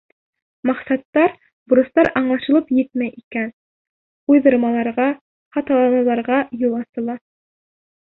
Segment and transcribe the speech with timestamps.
[0.69, 1.35] Маҡсаттар,
[1.73, 3.53] бурыстар аңлашылып етмәй икән,
[4.35, 5.09] уйҙырмаларға,
[5.59, 7.23] хаталаныуҙарға юл асыла.